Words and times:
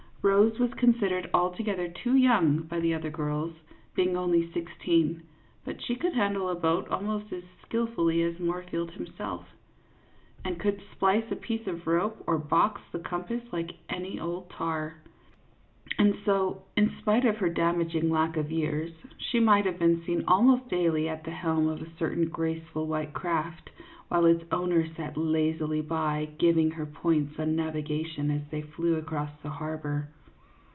Rose 0.23 0.59
was 0.59 0.71
considered 0.75 1.31
altogether 1.33 1.87
too 1.87 2.15
young 2.15 2.59
by 2.61 2.79
the 2.79 2.93
other 2.93 3.09
girls, 3.09 3.55
being 3.95 4.15
only 4.15 4.51
sixteen, 4.51 5.23
but 5.65 5.81
she 5.81 5.95
could 5.95 6.13
handle 6.13 6.47
a 6.49 6.53
boat 6.53 6.87
almost 6.89 7.33
as 7.33 7.41
skilfully 7.65 8.21
as 8.21 8.37
Moorfield 8.39 8.91
himself, 8.91 9.47
and 10.45 10.57
4O 10.57 10.61
CLYDE 10.61 10.61
MOORFIELD, 10.61 10.61
YACHTSMAN. 10.61 10.61
could 10.85 10.91
splice 10.95 11.31
a 11.31 11.35
piece 11.35 11.65
of 11.65 11.87
rope 11.87 12.23
or 12.27 12.37
box 12.37 12.81
the 12.91 12.99
compass 12.99 13.41
like 13.51 13.71
any 13.89 14.19
old 14.19 14.47
tar; 14.51 15.01
and 15.97 16.15
so, 16.23 16.61
in 16.77 16.91
spite 16.99 17.25
of 17.25 17.37
her 17.37 17.49
damaging 17.49 18.11
lack 18.11 18.37
of 18.37 18.51
years, 18.51 18.91
she 19.17 19.39
might 19.39 19.65
have 19.65 19.79
been 19.79 20.03
seen 20.05 20.23
almost 20.27 20.69
daily 20.69 21.09
at 21.09 21.23
the 21.23 21.31
helm 21.31 21.67
of 21.67 21.81
a 21.81 21.89
certain 21.97 22.29
graceful 22.29 22.85
white 22.85 23.11
craft, 23.13 23.71
while 24.07 24.25
its 24.25 24.43
owner 24.51 24.85
sat 24.95 25.15
lazily 25.15 25.79
by, 25.79 26.27
giving 26.37 26.71
her 26.71 26.85
points 26.85 27.39
on 27.39 27.55
navigation, 27.55 28.29
as 28.29 28.41
they 28.51 28.61
flew 28.61 28.95
across 28.97 29.29
the 29.41 29.47
harbor. 29.49 30.05